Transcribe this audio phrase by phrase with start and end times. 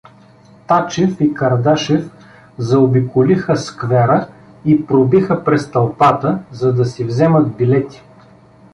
[0.67, 2.05] Тачев и Кардашев
[2.57, 4.27] заобиколиха сквера
[4.65, 8.03] и пробиха през тълпата, за да си вземат билети.